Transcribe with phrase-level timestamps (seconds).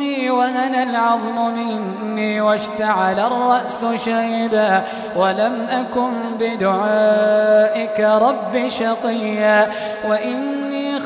[0.00, 4.82] إني وهن العظم مني واشتعل الرأس شيبا
[5.16, 9.70] ولم أكن بدعائك رب شقيا
[10.08, 10.59] وإني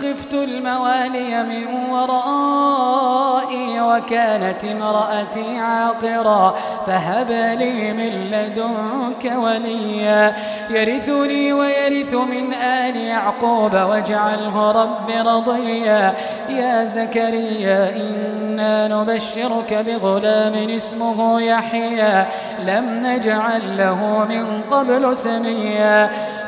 [0.04, 6.54] خفت الموالي من ورائي وكانت امرأتي عاقرا
[6.86, 10.34] فهب لي من لدنك وليا.
[10.70, 16.14] يرثني ويرث من آل يعقوب واجعله رب رضيا.
[16.48, 22.27] يا زكريا إنا نبشرك بغلام اسمه يحيى.
[22.64, 26.10] لم نجعل له من قبل سميا.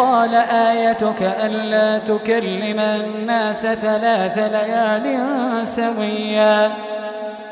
[0.00, 6.70] قال آيتك ألا تكلم الناس ثلاث ليال سويا.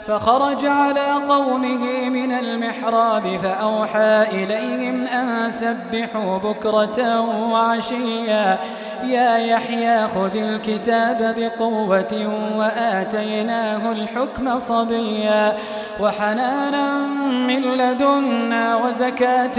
[0.08, 7.20] فخرج على قومه من المحراب فأوحى إليهم أن سبحوا بكرة
[7.52, 8.58] وعشيا.
[9.04, 15.56] يا يحيى خذ الكتاب بقوة وآتيناه الحكم صبيا.
[16.00, 16.98] وحنانا
[17.46, 19.58] من لدنا وزكاة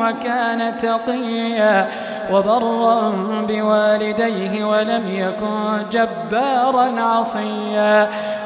[0.00, 1.88] وكان تقيا.
[2.32, 3.10] وبرا
[3.48, 8.08] بوالديه ولم يكن جبارا عصيا.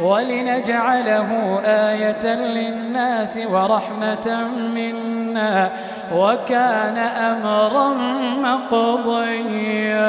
[0.00, 5.70] ولنجعله آية للناس ورحمة منا
[6.14, 7.94] وكان أمرا
[8.42, 10.06] مقضيا.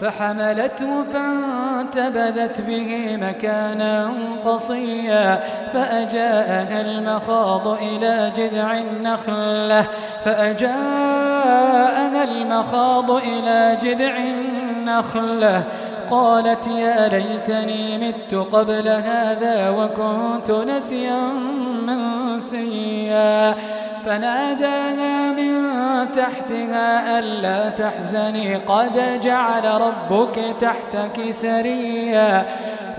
[0.00, 4.12] فحملته فانتبذت به مكانا
[4.44, 5.40] قصيا
[5.72, 9.84] فأجاءها المخاض إلى جذع النخلة
[10.24, 15.62] فأجاءها المخاض إلى جذع النخلة
[16.10, 21.20] قالت يا ليتني مت قبل هذا وكنت نسيا
[21.86, 23.54] منسيا.
[24.04, 25.52] فناداها من
[26.10, 28.54] تحتها ألا تحزني.
[28.54, 32.46] قد جعل ربك تحتك سريا.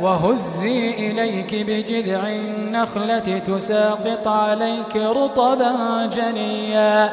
[0.01, 7.09] وهزي إليك بجذع النخلة تساقط عليك رطبا جنيا.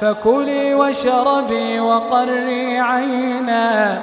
[0.00, 4.02] فكلي واشربي وقري عينا.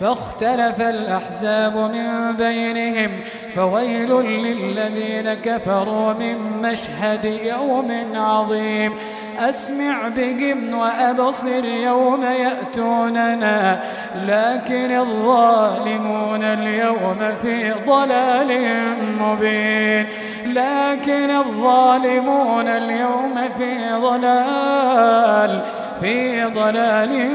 [0.00, 3.10] فاختلف الأحزاب من بينهم
[3.54, 8.92] فويل للذين كفروا من مشهد يوم عظيم.
[9.38, 13.80] أسمع بهم وأبصر يوم يأتوننا
[14.16, 18.50] لكن الظالمون اليوم في ضلال
[19.20, 20.06] مبين.
[20.46, 25.62] لكن الظالمون اليوم في ضلال
[26.02, 27.30] في ضلال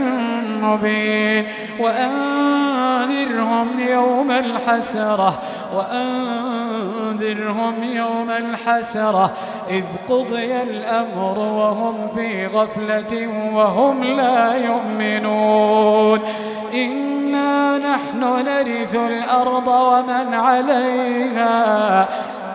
[0.62, 1.48] مبين.
[1.80, 5.42] وأنذرهم يوم الحسرة
[5.76, 9.34] وأنذرهم يوم الحسرة
[9.70, 16.20] إذ قضي الأمر وهم في غفلة وهم لا يؤمنون.
[16.74, 22.08] إنا نحن نرث الأرض ومن عليها.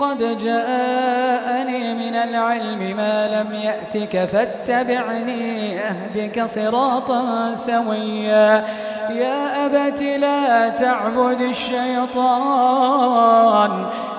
[0.00, 8.64] قد جاءني من العلم ما لم يأتك فاتبعني أهدك صراطا سويا.
[9.10, 12.86] يا أبت لا تعبد الشيطان.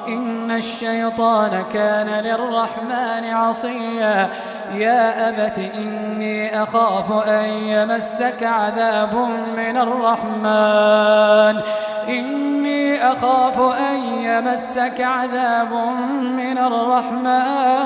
[0.08, 4.30] إن الشيطان كان للرحمن عصيا.
[4.74, 9.16] يا أبت إني أخاف أن يمسك عذاب
[9.58, 11.62] من الرحمن.
[12.10, 15.74] إني أخاف أن يمسك عذاب
[16.22, 17.86] من الرحمن.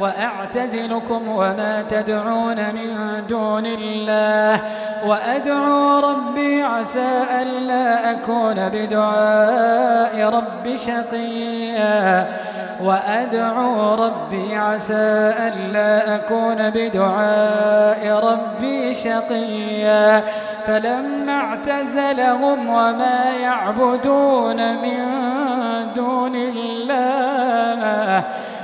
[0.00, 2.96] وأعتزلكم وما تدعون من
[3.28, 4.60] دون الله
[5.06, 12.26] وأدعو ربي عسى ألا أكون بدعاء ربي شقيا
[12.80, 20.22] وأدعو ربي عسى ألا أكون بدعاء ربي شقيا
[20.66, 25.04] فلما اعتزلهم وما يعبدون من
[25.94, 28.24] دون الله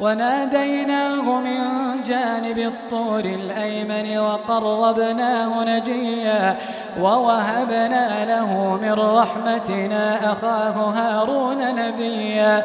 [0.00, 1.60] وناديناه من
[2.06, 6.56] جانب الطور الأيمن وقربناه نجيا
[7.00, 12.64] ووهبنا له من رحمتنا أخاه هارون نبيا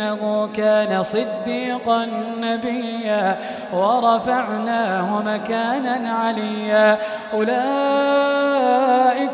[0.00, 2.08] إنه كان صديقا
[2.40, 3.38] نبيا
[3.72, 6.98] ورفعناه مكانا عليا.
[7.34, 8.68] أولئك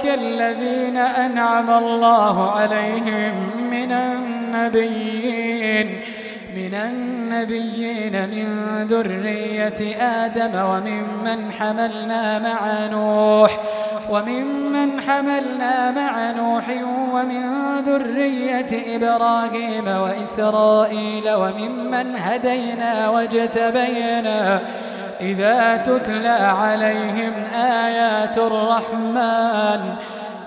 [0.05, 5.37] الذين أنعم الله عليهم من النبيين.
[6.57, 8.47] من النبيين من
[8.87, 13.61] ذرية آدم وممن حملنا مع نوح
[14.11, 16.69] وممن حملنا مع نوح
[17.13, 17.45] ومن
[17.87, 24.61] ذرية إبراهيم وإسرائيل وممن هدينا واجتبينا.
[25.21, 29.95] إذا تتلى عليهم آيات الرحمن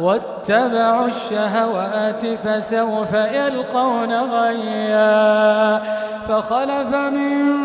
[0.00, 5.82] واتبعوا الشهوات فسوف يلقون غيا.
[6.28, 7.60] فخلف من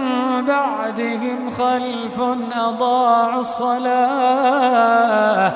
[0.45, 2.21] بعدهم خلف
[2.55, 5.51] أضاعوا الصلاة.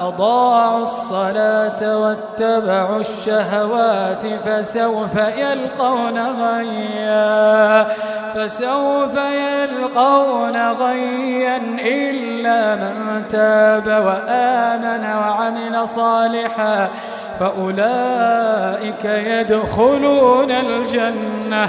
[0.00, 7.86] أضاعوا الصلاة واتبعوا الشهوات فسوف يلقون غيا
[8.34, 16.88] فسوف يلقون غيا إلا من تاب وآمن وعمل صالحا
[17.40, 21.68] فأولئك يدخلون الجنة.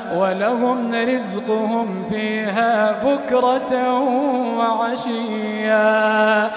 [0.15, 3.99] ولهم رزقهم فيها بكرة
[4.57, 6.49] وعشيا.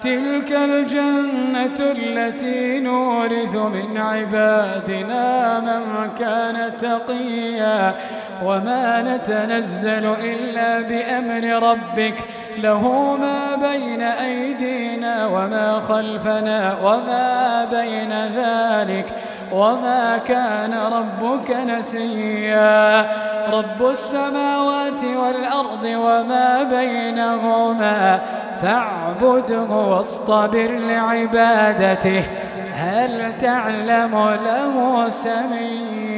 [0.00, 7.94] تلك الجنة التي نورث من عبادنا من كان تقيا.
[8.44, 12.14] وما نتنزل إلا بأمر ربك.
[12.58, 19.06] له ما بين أيدينا وما خلفنا وما بين ذلك.
[19.52, 23.06] وما كان ربك نسيا.
[23.52, 28.20] رب السماوات والأرض وما بينهما
[28.62, 32.24] فاعبده واصطبر لعبادته.
[32.74, 36.08] هل تعلم له سميا؟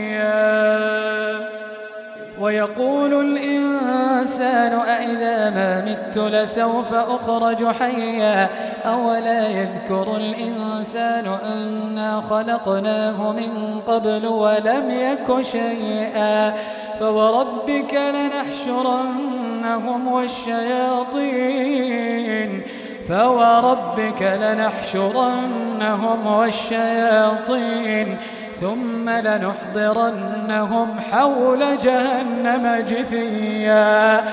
[2.41, 8.49] ويقول الإنسان أئذا ما مت لسوف أخرج حيا
[8.87, 16.55] أولا يذكر الإنسان أنا خلقناه من قبل ولم يك شيئا
[17.01, 19.29] فوربك لنحشرنهم
[20.09, 21.21] والشياطين
[23.09, 28.17] فوربك لنحشرنهم والشياطين
[28.61, 34.25] ثم لنحضرنهم حول جهنم جثيا.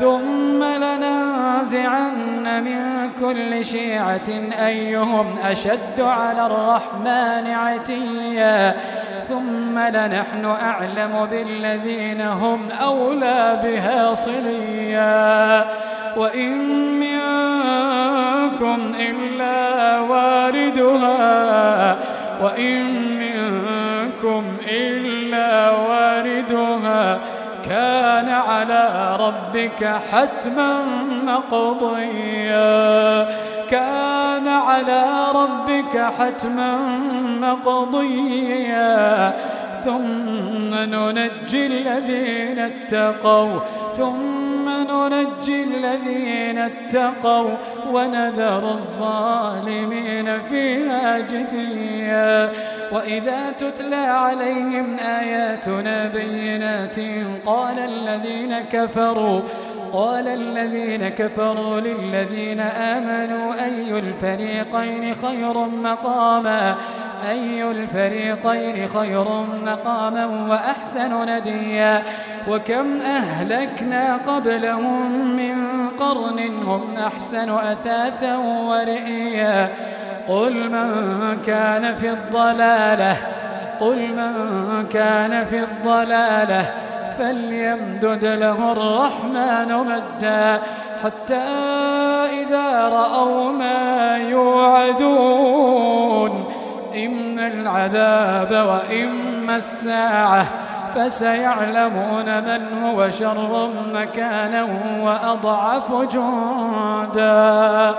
[0.00, 4.28] ثم لننزعن من كل شيعة
[4.66, 8.76] أيهم أشد على الرحمن عتيا.
[9.28, 15.64] ثم لنحن أعلم بالذين هم أولى بها صليا.
[16.16, 16.58] وإن
[17.00, 21.96] منكم إلا واردها.
[22.42, 23.13] وإن
[24.24, 27.18] منكم إلا واردها.
[27.64, 30.84] كان على ربك حتما
[31.26, 33.28] مقضيا.
[33.70, 35.04] كان على
[35.34, 36.76] ربك حتما
[37.40, 39.32] مقضيا.
[39.84, 43.60] ثم ننجي الذين اتقوا.
[43.96, 47.50] ثم ننجي الذين اتقوا.
[47.92, 52.50] ونذر الظالمين فيها جثيا.
[52.92, 56.96] وإذا تتلى عليهم آياتنا بينات
[57.46, 59.40] قال الذين كفروا
[59.94, 66.74] قال الذين كفروا للذين آمنوا أي الفريقين خير مقاما؟
[67.30, 69.24] أي الفريقين خير
[69.66, 72.02] مقاما وأحسن نديا؟
[72.48, 79.70] وكم أهلكنا قبلهم من قرن هم أحسن أثاثا ورئيا؟
[80.28, 83.16] قل من كان في الضلالة
[83.80, 86.70] قل من كان في الضلالة
[87.18, 90.60] فليمدد له الرحمن مدا
[91.04, 91.44] حتى
[92.42, 95.64] إذا رأوا ما يوعدون
[97.06, 100.46] إما العذاب وإما الساعة
[100.94, 104.68] فسيعلمون من هو شر مكانا
[105.02, 107.94] وأضعف جندا.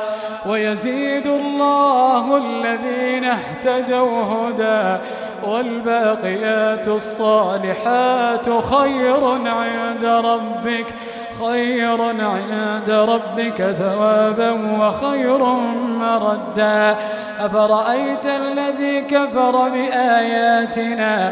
[0.45, 5.01] ويزيد الله الذين اهتدوا هدى
[5.43, 10.93] والباقيات الصالحات خير عند ربك
[11.45, 15.43] خير عند ربك ثوابا وخير
[15.99, 16.95] مردا.
[17.39, 21.31] أفرأيت الذي كفر بآياتنا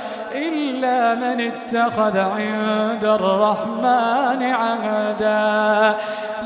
[1.01, 5.95] من اتخذ عند الرحمن عهدا.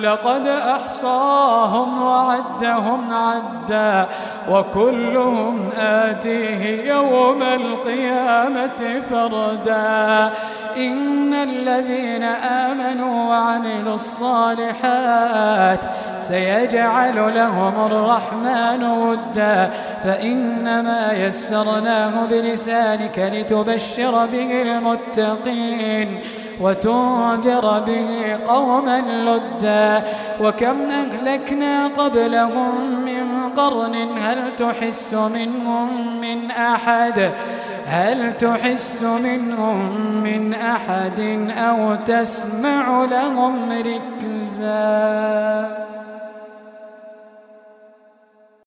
[0.00, 4.06] لقد أحصاهم وعدهم عدا
[4.50, 10.30] وكلهم آتيه يوم القيامة فردا.
[10.76, 15.80] إن الذين آمنوا وعملوا الصالحات
[16.18, 19.70] سيجعل لهم الرحمن ودا.
[20.04, 26.20] فإنما يسرناه بلسانك لتبشر به المتقين.
[26.60, 30.02] وتنذر به قوما لدا
[30.40, 37.30] وكم أهلكنا قبلهم من قرن هل تحس منهم من أحد؟
[37.86, 45.93] هل تحس منهم من أحد أو تسمع لهم ركزاً؟